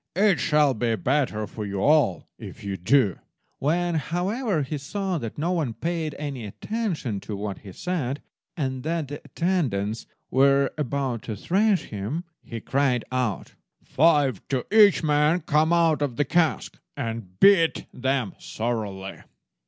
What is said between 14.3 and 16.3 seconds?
to each man come out of the